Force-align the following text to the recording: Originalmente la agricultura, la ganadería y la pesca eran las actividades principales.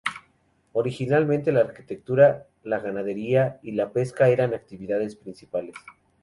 Originalmente 0.73 1.51
la 1.51 1.59
agricultura, 1.59 2.47
la 2.63 2.79
ganadería 2.79 3.59
y 3.61 3.73
la 3.73 3.91
pesca 3.91 4.29
eran 4.29 4.49
las 4.49 4.61
actividades 4.61 5.15
principales. 5.15 5.75